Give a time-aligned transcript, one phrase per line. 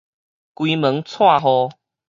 [0.55, 1.71] 關門閂戶